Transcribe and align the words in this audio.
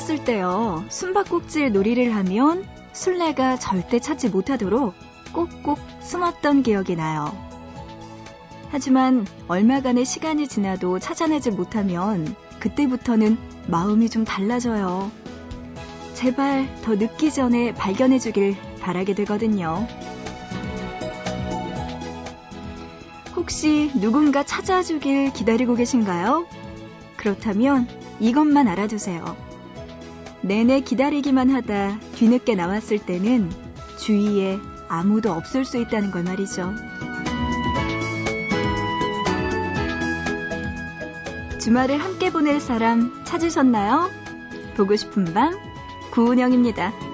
어렸을 0.00 0.24
때요, 0.24 0.82
숨바꼭질 0.88 1.72
놀이를 1.72 2.14
하면 2.16 2.66
술래가 2.92 3.58
절대 3.58 3.98
찾지 3.98 4.30
못하도록 4.30 4.94
꼭꼭 5.34 5.78
숨었던 6.00 6.62
기억이 6.62 6.96
나요. 6.96 7.36
하지만 8.70 9.26
얼마간의 9.46 10.06
시간이 10.06 10.48
지나도 10.48 11.00
찾아내지 11.00 11.50
못하면 11.50 12.34
그때부터는 12.60 13.36
마음이 13.66 14.08
좀 14.08 14.24
달라져요. 14.24 15.10
제발 16.14 16.74
더 16.82 16.94
늦기 16.94 17.30
전에 17.30 17.74
발견해주길 17.74 18.56
바라게 18.80 19.14
되거든요. 19.16 19.86
혹시 23.36 23.90
누군가 24.00 24.44
찾아주길 24.44 25.34
기다리고 25.34 25.74
계신가요? 25.74 26.46
그렇다면 27.18 27.86
이것만 28.18 28.66
알아두세요. 28.66 29.49
내내 30.42 30.80
기다리기만 30.80 31.50
하다 31.50 32.00
뒤늦게 32.14 32.54
나왔을 32.54 32.98
때는 32.98 33.50
주위에 33.98 34.58
아무도 34.88 35.32
없을 35.32 35.64
수 35.64 35.78
있다는 35.78 36.10
걸 36.10 36.24
말이죠. 36.24 36.74
주말을 41.60 41.98
함께 41.98 42.32
보낼 42.32 42.58
사람 42.58 43.22
찾으셨나요? 43.24 44.10
보고 44.76 44.96
싶은 44.96 45.24
밤, 45.34 45.54
구은영입니다. 46.10 47.09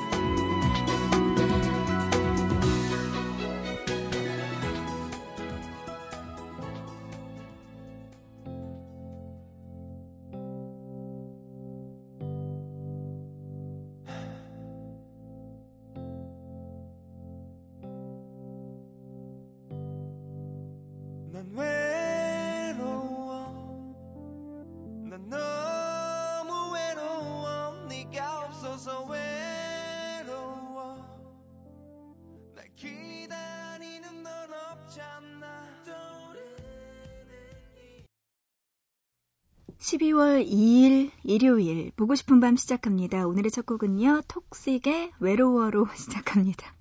12월 39.86 40.44
2일 40.44 41.10
일요일 41.22 41.92
보고 41.96 42.14
싶은 42.14 42.40
밤 42.40 42.56
시작합니다. 42.56 43.26
오늘의 43.26 43.50
첫 43.50 43.66
곡은요. 43.66 44.22
톡식의 44.26 45.12
외로워로 45.20 45.86
시작합니다. 45.94 46.75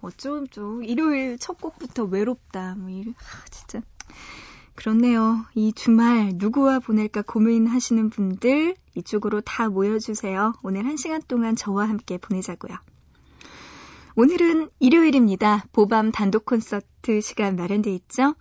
어쩜 0.00 0.46
좀 0.48 0.84
일요일 0.84 1.38
첫 1.38 1.60
곡부터 1.60 2.04
외롭다. 2.04 2.74
뭐 2.76 2.90
일, 2.90 3.14
아, 3.16 3.44
진짜 3.50 3.80
그렇네요. 4.74 5.44
이 5.54 5.72
주말 5.72 6.32
누구와 6.34 6.78
보낼까 6.80 7.22
고민하시는 7.22 8.10
분들 8.10 8.76
이쪽으로 8.94 9.40
다 9.40 9.68
모여주세요. 9.68 10.54
오늘 10.62 10.84
한 10.84 10.96
시간 10.96 11.22
동안 11.26 11.56
저와 11.56 11.88
함께 11.88 12.18
보내자고요. 12.18 12.76
오늘은 14.16 14.70
일요일입니다. 14.78 15.64
보밤 15.72 16.12
단독 16.12 16.46
콘서트 16.46 17.20
시간 17.20 17.56
마련돼 17.56 17.92
있죠. 17.94 18.34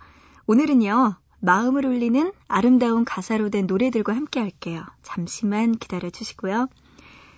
오늘은요. 0.48 1.16
마음을 1.40 1.86
울리는 1.86 2.32
아름다운 2.48 3.06
가사로 3.06 3.50
된 3.50 3.68
노래들과 3.68 4.16
함께 4.16 4.40
할게요. 4.40 4.86
잠시만 5.04 5.78
기다려 5.78 6.10
주시고요. 6.10 6.68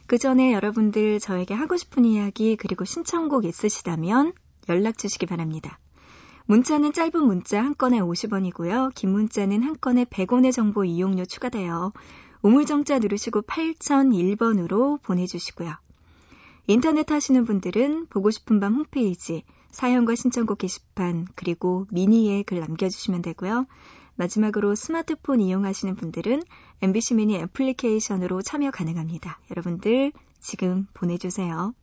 그 0.08 0.18
전에 0.18 0.54
여러분들 0.54 1.20
저에게 1.20 1.54
하고 1.54 1.76
싶은 1.76 2.06
이야기 2.06 2.56
그리고 2.56 2.86
신청곡 2.86 3.44
있으시다면 3.44 4.32
연락 4.70 4.98
주시기 4.98 5.26
바랍니다. 5.26 5.80
문자는 6.46 6.94
짧은 6.94 7.26
문자 7.26 7.62
한 7.62 7.76
건에 7.76 8.00
50원이고요. 8.00 8.94
긴 8.96 9.12
문자는 9.12 9.64
한 9.64 9.76
건에 9.80 10.06
100원의 10.06 10.54
정보 10.54 10.86
이용료 10.86 11.26
추가돼요. 11.26 11.92
우물정자 12.42 13.00
누르시고 13.00 13.42
8001번으로 13.42 15.02
보내주시고요. 15.02 15.74
인터넷 16.68 17.12
하시는 17.12 17.44
분들은 17.44 18.08
보고 18.08 18.32
싶은 18.32 18.62
밤 18.62 18.76
홈페이지 18.76 19.44
사연과 19.72 20.16
신청곡 20.16 20.60
게시판 20.60 21.28
그리고 21.36 21.86
미니에 21.92 22.44
글 22.44 22.62
남겨주시면 22.62 23.24
되고요. 23.24 23.66
마지막으로 24.18 24.76
스마트폰 24.76 25.40
이용하시는 25.40 25.96
분들은 25.96 26.44
MBC 26.82 27.16
미니 27.16 27.36
애플리케이션으로 27.38 28.42
참여 28.42 28.72
가능합니다. 28.72 29.40
여러분들 29.52 30.12
지금 30.40 30.88
보내주세요. 30.94 31.74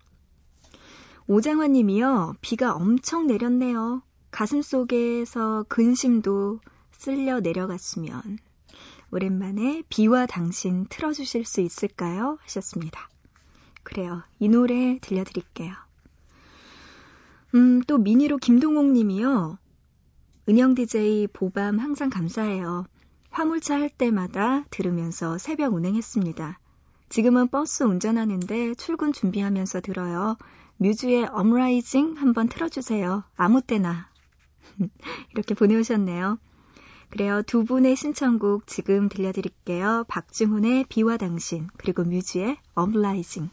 오장환 1.27 1.73
님이요. 1.73 2.34
비가 2.41 2.75
엄청 2.75 3.27
내렸네요. 3.27 4.03
가슴 4.31 4.62
속에서 4.62 5.65
근심도 5.69 6.61
쓸려 6.93 7.41
내려갔으면 7.41 8.39
오랜만에 9.11 9.84
비와 9.89 10.27
당신 10.27 10.87
틀어주실 10.89 11.44
수 11.44 11.61
있을까요? 11.61 12.37
하셨습니다. 12.43 13.09
그래요. 13.84 14.23
이 14.41 14.49
노래 14.49 14.99
들려드릴게요. 15.00 15.73
음, 17.55 17.81
또 17.83 17.99
미니로 17.99 18.39
김동옥 18.39 18.87
님이요. 18.87 19.59
은영 20.49 20.75
DJ 20.75 21.28
보밤 21.28 21.78
항상 21.78 22.10
감사해요. 22.10 22.87
화물차 23.31 23.81
할 23.81 23.88
때마다 23.88 24.65
들으면서 24.71 25.38
새벽 25.38 25.75
운행했습니다. 25.75 26.59
지금은 27.09 27.49
버스 27.49 27.82
운전하는데 27.84 28.75
출근 28.75 29.12
준비하면서 29.12 29.81
들어요. 29.81 30.37
뮤즈의 30.77 31.25
Uprising 31.27 32.16
한번 32.16 32.49
틀어주세요. 32.49 33.25
아무 33.37 33.62
때나. 33.62 34.10
이렇게 35.32 35.55
보내오셨네요. 35.55 36.38
그래요. 37.09 37.43
두 37.43 37.65
분의 37.65 37.97
신청곡 37.97 38.66
지금 38.66 39.09
들려드릴게요. 39.09 40.05
박중훈의 40.09 40.87
비와 40.88 41.16
당신, 41.16 41.69
그리고 41.76 42.03
뮤즈의 42.03 42.59
Uprising. 42.75 43.49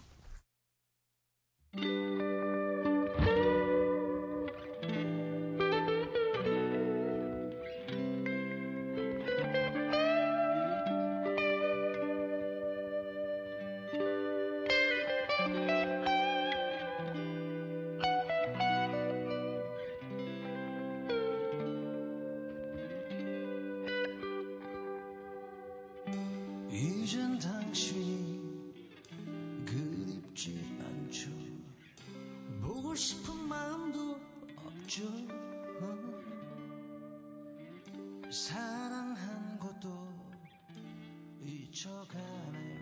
지쳐가네요? 41.72 42.82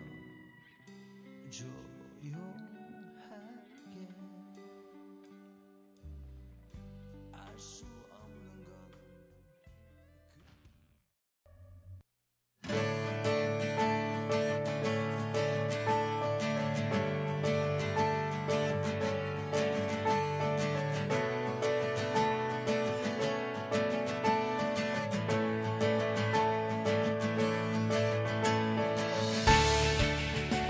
조용 1.50 2.59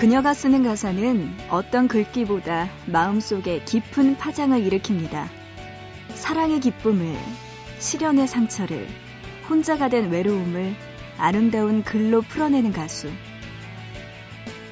그녀가 0.01 0.33
쓰는 0.33 0.63
가사는 0.63 1.29
어떤 1.51 1.87
글귀보다 1.87 2.71
마음속에 2.87 3.63
깊은 3.67 4.17
파장을 4.17 4.59
일으킵니다. 4.59 5.27
사랑의 6.15 6.61
기쁨을, 6.61 7.19
시련의 7.81 8.27
상처를, 8.27 8.89
혼자가 9.51 9.91
된 9.91 10.11
외로움을 10.11 10.75
아름다운 11.19 11.85
글로 11.85 12.23
풀어내는 12.23 12.73
가수. 12.73 13.11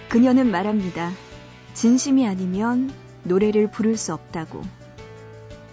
그녀는 0.09 0.51
말합니다. 0.51 1.11
진심이 1.75 2.27
아니면 2.27 2.91
노래를 3.25 3.71
부를 3.71 3.99
수 3.99 4.15
없다고. 4.15 4.63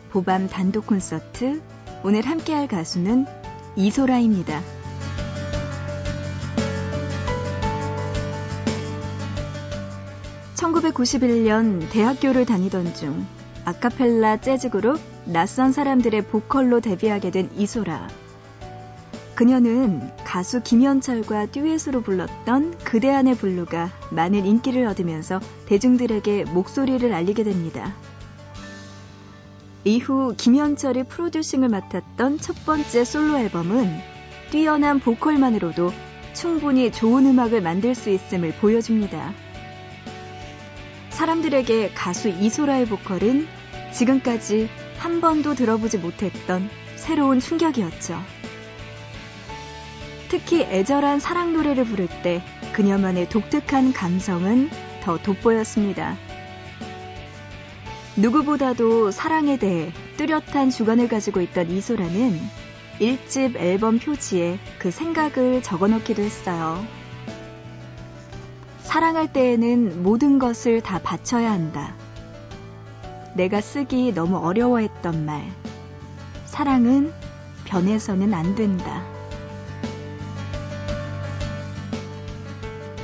보밤 0.09 0.49
단독 0.49 0.87
콘서트, 0.87 1.61
오늘 2.03 2.23
함께할 2.23 2.67
가수는 2.67 3.25
이소라입니다. 3.77 4.74
1991년 10.85 11.89
대학교를 11.89 12.45
다니던 12.45 12.93
중 12.93 13.25
아카펠라 13.65 14.41
재즈 14.41 14.69
그룹 14.69 14.99
낯선 15.25 15.71
사람들의 15.71 16.27
보컬로 16.27 16.79
데뷔하게 16.81 17.31
된 17.31 17.49
이소라. 17.55 18.07
그녀는 19.33 20.11
가수 20.23 20.61
김현철과 20.61 21.47
듀엣으로 21.47 22.01
불렀던 22.01 22.77
그대 22.83 23.11
안의 23.11 23.35
블루가 23.35 23.91
많은 24.11 24.45
인기를 24.45 24.85
얻으면서 24.85 25.39
대중들에게 25.65 26.45
목소리를 26.45 27.11
알리게 27.11 27.43
됩니다. 27.43 27.93
이후 29.83 30.33
김현철이 30.37 31.03
프로듀싱을 31.03 31.69
맡았던 31.69 32.39
첫 32.39 32.65
번째 32.65 33.03
솔로 33.03 33.37
앨범은 33.37 33.89
뛰어난 34.51 34.99
보컬만으로도 34.99 35.91
충분히 36.33 36.91
좋은 36.91 37.25
음악을 37.25 37.61
만들 37.61 37.95
수 37.95 38.09
있음을 38.09 38.53
보여줍니다. 38.61 39.44
사람들에게 41.15 41.91
가수 41.93 42.27
이소라의 42.27 42.87
보컬은 42.87 43.47
지금까지 43.93 44.69
한 44.97 45.21
번도 45.21 45.55
들어보지 45.55 45.97
못했던 45.97 46.69
새로운 46.97 47.39
충격이었죠. 47.39 48.21
특히 50.27 50.63
애절한 50.63 51.21
사랑 51.21 51.53
노래를 51.53 51.85
부를 51.85 52.09
때 52.21 52.43
그녀만의 52.73 53.29
독특한 53.29 53.93
감성은 53.93 54.69
더 55.03 55.17
돋보였습니다. 55.17 56.17
누구보다도 58.17 59.11
사랑에 59.11 59.57
대해 59.57 59.93
뚜렷한 60.17 60.69
주관을 60.69 61.07
가지고 61.07 61.39
있던 61.39 61.71
이소라는 61.71 62.37
1집 62.99 63.55
앨범 63.55 63.99
표지에 63.99 64.59
그 64.79 64.91
생각을 64.91 65.63
적어 65.63 65.87
놓기도 65.87 66.23
했어요. 66.23 66.85
사랑할 68.85 69.33
때에는 69.33 70.03
모든 70.03 70.39
것을 70.39 70.79
다 70.79 70.99
바쳐야 70.99 71.51
한다. 71.51 71.95
내가 73.33 73.59
쓰기 73.59 74.13
너무 74.13 74.37
어려워했던 74.37 75.25
말. 75.25 75.43
사랑은 76.45 77.11
변해서는 77.65 78.33
안 78.33 78.55
된다. 78.55 79.03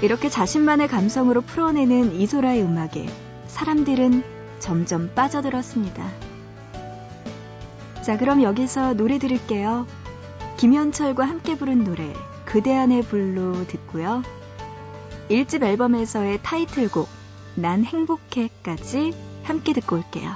이렇게 0.02 0.30
자신만의 0.30 0.88
감성으로 0.88 1.42
풀어내는 1.42 2.14
이소라의 2.14 2.64
음악에 2.64 3.10
사람들은 3.48 4.24
점점 4.60 5.14
빠져들었습니다. 5.14 6.10
자, 8.02 8.18
그럼 8.18 8.44
여기서 8.44 8.94
노래 8.94 9.18
들을게요. 9.18 9.88
김현철과 10.58 11.28
함께 11.28 11.58
부른 11.58 11.84
노래, 11.84 12.14
그대 12.46 12.74
안의 12.74 13.02
블루 13.02 13.66
듣고요. 13.68 14.24
1집 15.32 15.64
앨범에서의 15.64 16.40
타이틀곡, 16.44 17.08
난 17.56 17.86
행복해까지 17.86 19.14
함께 19.44 19.72
듣고 19.72 19.96
올게요. 19.96 20.36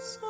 So 0.00 0.29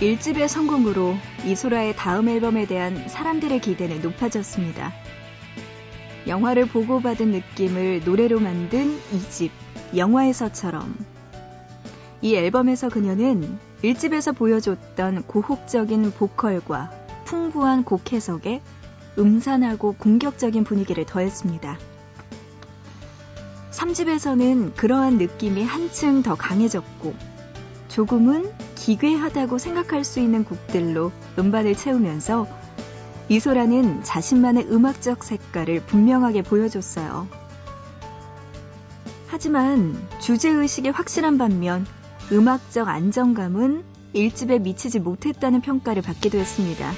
일집의 0.00 0.48
성공으로 0.48 1.14
이소라의 1.44 1.94
다음 1.94 2.28
앨범에 2.28 2.66
대한 2.66 3.08
사람들의 3.08 3.60
기대는 3.60 4.02
높아졌습니다. 4.02 4.92
영화를 6.26 6.66
보고받은 6.66 7.30
느낌을 7.30 8.02
노래로 8.04 8.40
만든 8.40 8.98
이집 9.12 9.52
영화에서처럼. 9.96 10.96
이 12.22 12.34
앨범에서 12.34 12.88
그녀는 12.88 13.58
1집에서 13.84 14.34
보여줬던 14.36 15.24
고혹적인 15.28 16.10
보컬과 16.10 16.90
풍부한 17.24 17.84
곡 17.84 18.12
해석에 18.12 18.62
음산하고 19.16 19.94
공격적인 19.96 20.64
분위기를 20.64 21.06
더했습니다. 21.06 21.78
3집에서는 23.70 24.74
그러한 24.74 25.18
느낌이 25.18 25.62
한층 25.62 26.22
더 26.22 26.34
강해졌고, 26.34 27.14
조금은 27.94 28.50
기괴하다고 28.74 29.58
생각할 29.58 30.02
수 30.02 30.18
있는 30.18 30.42
곡들로 30.42 31.12
음반을 31.38 31.76
채우면서 31.76 32.48
이소라는 33.28 34.02
자신만의 34.02 34.66
음악적 34.68 35.22
색깔을 35.22 35.80
분명하게 35.86 36.42
보여줬어요. 36.42 37.28
하지만 39.28 39.96
주제의식이 40.18 40.88
확실한 40.88 41.38
반면 41.38 41.86
음악적 42.32 42.88
안정감은 42.88 43.84
일집에 44.12 44.58
미치지 44.58 44.98
못했다는 44.98 45.60
평가를 45.60 46.02
받기도 46.02 46.36
했습니다. 46.36 46.90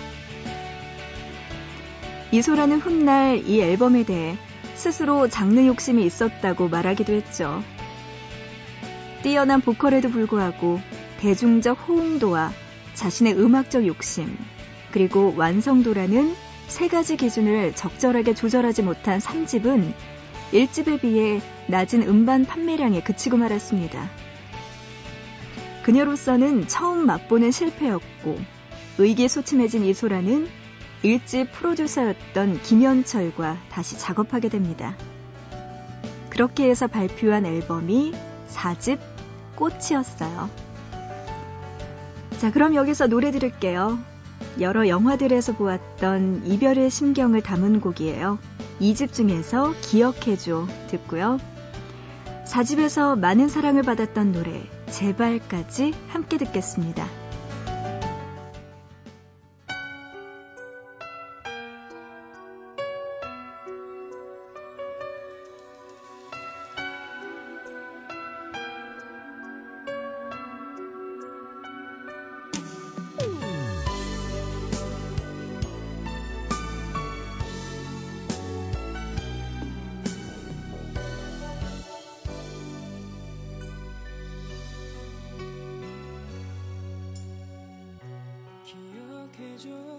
이소라는 2.33 2.81
훗날 2.81 3.47
이 3.47 3.61
앨범에 3.61 4.05
대해 4.05 4.39
스스로 4.75 5.29
장르 5.29 5.67
욕심이 5.67 6.07
있었다고 6.07 6.71
말하기도 6.71 7.13
했죠. 7.13 7.63
뛰어난 9.27 9.61
보컬에도 9.61 10.09
불구하고 10.09 10.79
대중적 11.19 11.89
호응도와 11.89 12.53
자신의 12.95 13.37
음악적 13.37 13.85
욕심, 13.85 14.39
그리고 14.93 15.35
완성도라는 15.37 16.37
세 16.69 16.87
가지 16.87 17.17
기준을 17.17 17.75
적절하게 17.75 18.35
조절하지 18.35 18.83
못한 18.83 19.19
3집은 19.19 19.93
1집에 20.53 21.01
비해 21.01 21.43
낮은 21.67 22.03
음반 22.03 22.45
판매량에 22.45 23.03
그치고 23.03 23.37
말았습니다. 23.37 24.09
그녀로서는 25.83 26.69
처음 26.69 27.05
맛보는 27.05 27.51
실패였고 27.51 28.39
의기소침해진 28.99 29.87
이소라는 29.87 30.47
1집 31.03 31.51
프로듀서였던 31.51 32.63
김현철과 32.63 33.59
다시 33.73 33.99
작업하게 33.99 34.51
됩니다. 34.51 34.97
그렇게 36.31 36.71
해서 36.71 36.87
발표한 36.87 37.45
앨범이 37.45 38.13
4집 38.57 39.16
꽃이었어요. 39.57 40.49
자, 42.39 42.53
그럼 42.53 42.75
여기서 42.75 43.07
노래 43.07 43.31
들을게요. 43.31 43.99
여러 44.61 44.89
영화들에서 44.89 45.55
보았던 45.55 46.43
이별의 46.47 46.91
심경을 46.91 47.43
담은 47.43 47.81
곡이에요. 47.81 48.39
2집 48.81 49.13
중에서 49.13 49.75
기억해줘 49.81 50.67
듣고요. 50.89 51.39
4집에서 52.45 53.19
많은 53.19 53.49
사랑을 53.49 53.83
받았던 53.83 54.33
노래 54.33 54.63
제발까지 54.91 55.95
함께 56.09 56.39
듣겠습니다. 56.39 57.26
show. 89.67 89.96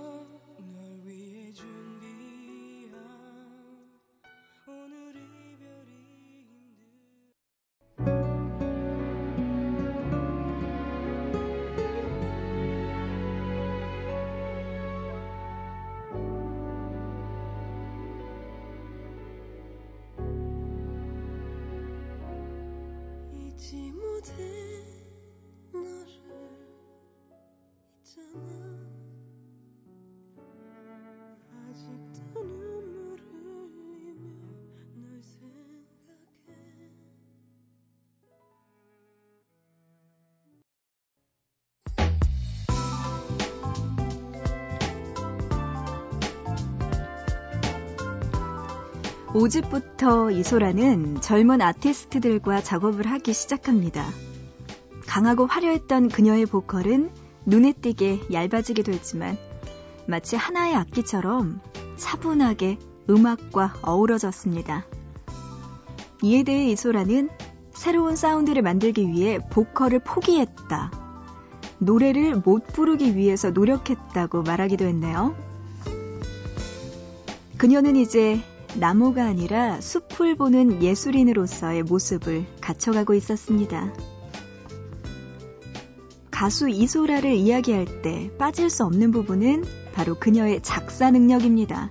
5집부터 49.38 50.36
이소라는 50.36 51.22
젊은 51.22 51.62
아티스트들과 51.62 52.64
작업을 52.64 53.06
하기 53.06 53.34
시작합니다. 53.34 54.04
강하고 55.06 55.46
화려했던 55.46 56.10
그녀의 56.10 56.48
보컬은 56.48 57.12
눈에 57.46 57.72
띄게 57.74 58.22
얇아지기도 58.34 58.92
했지만 58.92 59.38
마치 60.08 60.36
하나의 60.36 60.74
악기처럼 60.76 61.62
차분하게 61.98 62.80
음악과 63.12 63.76
어우러졌습니다. 63.84 64.88
이에 66.24 66.42
대해 66.42 66.72
이소라는 66.72 67.30
새로운 67.70 68.16
사운드를 68.16 68.64
만들기 68.64 69.08
위해 69.08 69.38
보컬을 69.52 70.00
포기했다. 70.00 70.92
노래를 71.78 72.42
못 72.44 72.66
부르기 72.66 73.16
위해서 73.16 73.52
노력했다고 73.52 74.42
말하기도 74.42 74.84
했네요. 74.84 75.36
그녀는 77.60 77.96
이제 77.96 78.42
나무가 78.80 79.26
아니라 79.26 79.82
숲을 79.82 80.36
보는 80.36 80.84
예술인으로서의 80.84 81.82
모습을 81.84 82.46
갖춰가고 82.62 83.16
있었습니다. 83.16 83.92
가수 86.30 86.70
이소라를 86.70 87.34
이야기할 87.34 88.04
때 88.04 88.30
빠질 88.38 88.70
수 88.70 88.84
없는 88.84 89.10
부분은 89.10 89.64
바로 89.94 90.14
그녀의 90.14 90.62
작사 90.62 91.10
능력입니다. 91.10 91.90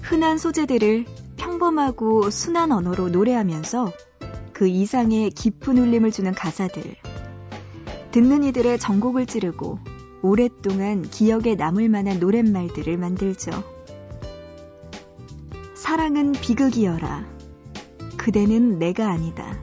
흔한 0.00 0.38
소재들을 0.38 1.04
평범하고 1.36 2.30
순한 2.30 2.72
언어로 2.72 3.10
노래하면서 3.10 3.92
그 4.54 4.66
이상의 4.66 5.30
깊은 5.32 5.76
울림을 5.76 6.12
주는 6.12 6.32
가사들. 6.32 6.96
듣는 8.10 8.42
이들의 8.44 8.78
전곡을 8.78 9.26
찌르고 9.26 9.78
오랫동안 10.22 11.02
기억에 11.02 11.56
남을 11.56 11.90
만한 11.90 12.18
노랫말들을 12.20 12.96
만들죠. 12.96 13.75
사랑은 16.06 16.30
비극이여라. 16.30 17.26
그대는 18.16 18.78
내가 18.78 19.10
아니다. 19.10 19.58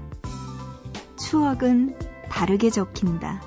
추억은 1.17 1.95
다르게 2.29 2.69
적힌다. 2.69 3.41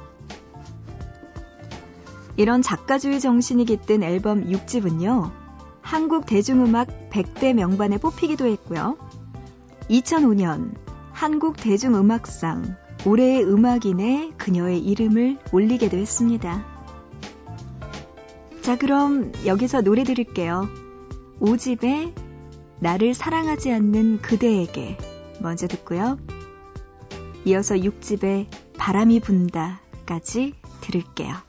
이런 2.39 2.63
작가주의 2.63 3.21
정신이 3.21 3.67
깃든 3.67 4.03
앨범 4.03 4.47
6집은요, 4.47 5.31
한국 5.83 6.25
대중음악 6.25 7.11
100대 7.11 7.53
명반에 7.53 7.99
뽑히기도 7.99 8.47
했고요. 8.47 8.97
2005년 9.91 10.75
한국 11.13 11.59
대중음악상 11.59 12.77
올해의 13.05 13.45
음악인에 13.45 14.33
그녀의 14.39 14.79
이름을 14.79 15.37
올리게도 15.53 15.99
했습니다. 15.99 16.65
자, 18.63 18.79
그럼 18.79 19.33
여기서 19.45 19.83
노래 19.83 20.03
들을게요. 20.03 20.67
5집의 21.43 22.26
나를 22.81 23.15
사랑하지 23.15 23.73
않는 23.73 24.21
그대에게 24.21 24.99
먼저 25.41 25.67
듣고요. 25.67 26.19
이어서 27.45 27.75
6집에 27.77 28.47
바람이 28.77 29.21
분다까지 29.21 30.55
들을게요. 30.81 31.46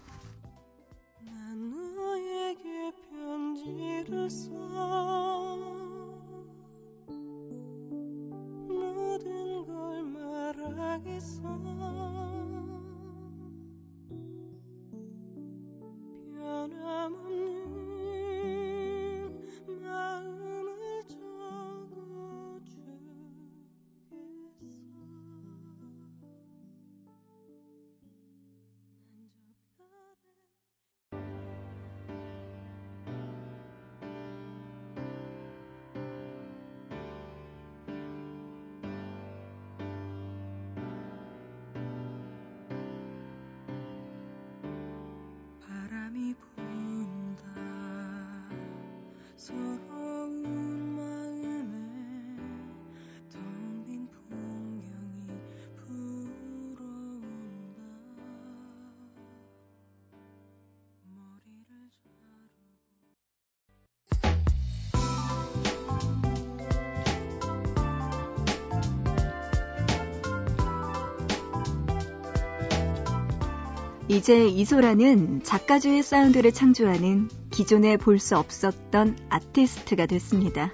이제 74.09 74.47
이소라는 74.47 75.43
작가주의 75.43 76.01
사운드를 76.01 76.51
창조하는 76.51 77.29
기존에 77.57 77.97
볼 77.97 78.19
수 78.19 78.37
없었던 78.37 79.17
아티스트가 79.29 80.05
됐습니다. 80.05 80.71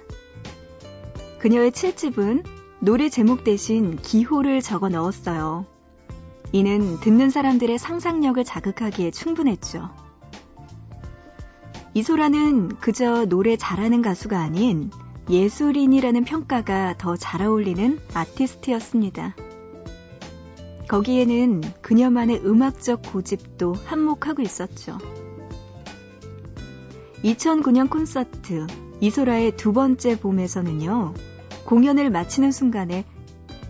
그녀의 1.38 1.70
7집은 1.70 2.44
노래 2.78 3.08
제목 3.08 3.42
대신 3.42 3.96
기호를 3.96 4.60
적어 4.60 4.90
넣었어요. 4.90 5.64
이는 6.52 7.00
듣는 7.00 7.30
사람들의 7.30 7.78
상상력을 7.78 8.44
자극하기에 8.44 9.12
충분했죠. 9.12 9.88
이소라는 11.94 12.76
그저 12.80 13.24
노래 13.24 13.56
잘하는 13.56 14.02
가수가 14.02 14.38
아닌 14.38 14.90
예술인이라는 15.30 16.24
평가가 16.24 16.98
더 16.98 17.16
잘 17.16 17.40
어울리는 17.40 17.98
아티스트였습니다. 18.12 19.34
거기에는 20.88 21.62
그녀만의 21.80 22.42
음악적 22.44 23.10
고집도 23.10 23.72
한몫하고 23.86 24.42
있었죠. 24.42 24.98
2009년 27.24 27.88
콘서트 27.88 28.66
이소라의 29.00 29.56
두 29.56 29.72
번째 29.72 30.20
봄에서는요, 30.20 31.14
공연을 31.64 32.10
마치는 32.10 32.52
순간에 32.52 33.06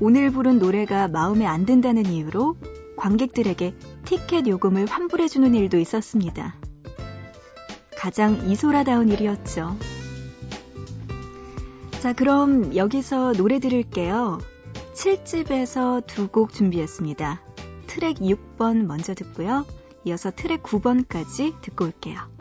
오늘 0.00 0.30
부른 0.30 0.58
노래가 0.58 1.06
마음에 1.06 1.46
안 1.46 1.64
든다는 1.64 2.06
이유로 2.06 2.56
관객들에게 2.96 3.74
티켓 4.04 4.48
요금을 4.48 4.86
환불해주는 4.86 5.54
일도 5.54 5.78
있었습니다. 5.78 6.56
가장 7.96 8.50
이소라다운 8.50 9.08
일이었죠. 9.08 9.76
자, 12.00 12.12
그럼 12.12 12.74
여기서 12.74 13.32
노래 13.34 13.60
들을게요. 13.60 14.40
7집에서 14.94 16.04
두 16.06 16.28
곡 16.28 16.52
준비했습니다. 16.52 17.40
트랙 17.86 18.16
6번 18.18 18.84
먼저 18.86 19.14
듣고요. 19.14 19.64
이어서 20.04 20.32
트랙 20.32 20.62
9번까지 20.64 21.60
듣고 21.62 21.86
올게요. 21.86 22.33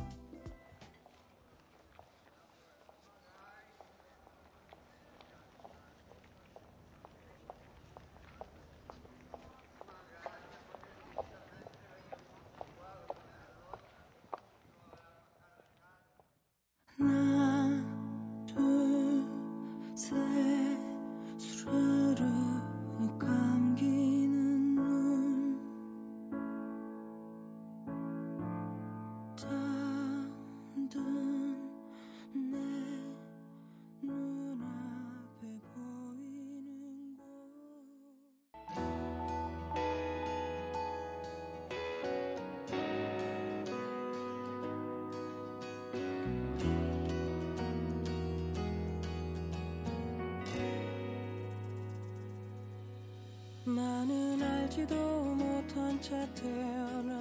나는 53.75 54.41
알지도 54.41 54.95
못한 54.95 55.99
채 55.99 56.11
태어나 56.35 57.13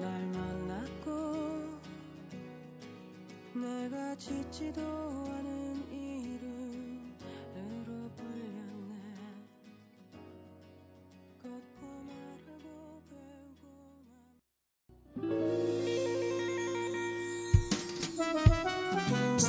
날 0.00 0.26
만났고 0.28 1.10
내가 3.52 4.14
짓지도 4.16 4.80
않은 4.80 5.92
이름으로 5.92 7.10
불렸네 8.16 9.02
걷고 11.42 11.86
말하고 12.06 13.02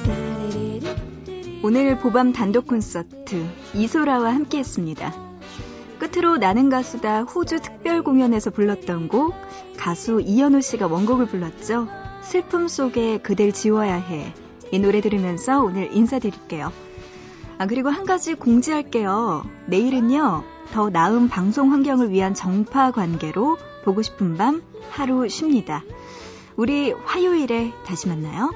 배우고 0.02 1.66
오늘 1.66 1.98
보밤 2.00 2.34
단독 2.34 2.68
콘서트 2.68 3.46
이소라와 3.74 4.34
함께했습니다. 4.36 5.37
끝으로 6.18 6.38
나는 6.38 6.72
가수다 6.72 7.24
호주 7.24 7.60
특별 7.62 8.02
공연에서 8.02 8.50
불렀던 8.50 9.08
곡 9.08 9.36
가수 9.78 10.20
이현우 10.20 10.62
씨가 10.62 10.88
원곡을 10.88 11.28
불렀죠. 11.28 11.88
슬픔 12.22 12.68
속에 12.68 13.20
그댈 13.20 13.52
지워야 13.52 13.94
해. 13.94 14.34
이 14.72 14.80
노래 14.80 15.00
들으면서 15.00 15.62
오늘 15.62 15.96
인사드릴게요. 15.96 16.72
아, 17.60 17.68
그리고 17.68 17.90
한 17.90 18.06
가지 18.06 18.34
공지할게요. 18.34 19.44
내일은요, 19.68 20.44
더 20.74 20.90
나은 20.90 21.30
방송 21.30 21.72
환경을 21.72 22.10
위한 22.10 22.34
정파 22.34 22.90
관계로 22.90 23.58
보고 23.86 24.02
싶은 24.02 24.38
밤 24.38 24.64
하루 24.90 25.30
쉽니다. 25.30 25.84
우리 26.56 26.94
화요일에 26.94 27.74
다시 27.86 28.08
만나요. 28.08 28.52